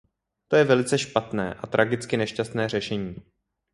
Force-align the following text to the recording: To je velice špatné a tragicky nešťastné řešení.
To 0.47 0.55
je 0.55 0.63
velice 0.63 0.97
špatné 0.97 1.53
a 1.53 1.67
tragicky 1.67 2.17
nešťastné 2.17 2.69
řešení. 2.69 3.15